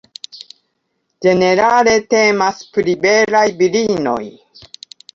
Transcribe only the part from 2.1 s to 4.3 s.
temas pri belaj virinoj.